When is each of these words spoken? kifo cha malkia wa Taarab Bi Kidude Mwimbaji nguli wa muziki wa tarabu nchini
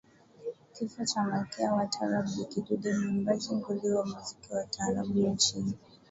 kifo 0.73 1.05
cha 1.05 1.23
malkia 1.23 1.73
wa 1.73 1.85
Taarab 1.85 2.25
Bi 2.37 2.45
Kidude 2.45 2.93
Mwimbaji 2.93 3.55
nguli 3.55 3.91
wa 3.93 4.05
muziki 4.05 4.53
wa 4.53 4.63
tarabu 4.63 5.27
nchini 5.27 5.73